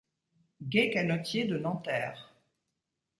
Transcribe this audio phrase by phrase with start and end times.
[0.67, 2.33] Gais canotiers de Nanterre